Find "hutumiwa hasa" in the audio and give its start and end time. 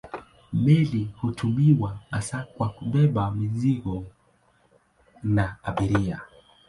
1.17-2.43